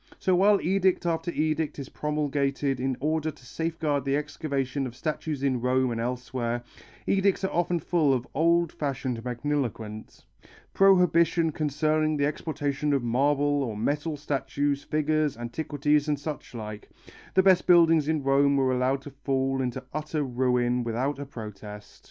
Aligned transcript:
So 0.17 0.33
while 0.35 0.59
edict 0.59 1.05
after 1.05 1.29
edict 1.29 1.77
is 1.77 1.87
promulgated 1.89 2.79
in 2.79 2.97
order 2.99 3.29
to 3.29 3.45
safeguard 3.45 4.03
the 4.03 4.17
excavation 4.17 4.87
of 4.87 4.95
statues 4.95 5.43
in 5.43 5.61
Rome 5.61 5.91
and 5.91 6.01
elsewhere, 6.01 6.63
edicts 7.05 7.43
often 7.43 7.77
full 7.77 8.11
of 8.11 8.25
old 8.33 8.71
fashioned 8.71 9.23
magniloquence, 9.23 10.25
"Prohibition 10.73 11.51
concerning 11.51 12.17
the 12.17 12.25
exportation 12.25 12.93
of 12.93 13.03
marble 13.03 13.61
or 13.61 13.77
metal 13.77 14.17
statues, 14.17 14.83
figures, 14.83 15.37
antiquities 15.37 16.07
and 16.07 16.17
suchlike," 16.17 16.89
the 17.35 17.43
best 17.43 17.67
buildings 17.67 18.07
in 18.07 18.23
Rome 18.23 18.57
were 18.57 18.71
allowed 18.71 19.03
to 19.03 19.11
fall 19.11 19.61
into 19.61 19.85
utter 19.93 20.23
ruin 20.23 20.83
without 20.83 21.19
a 21.19 21.27
protest. 21.27 21.99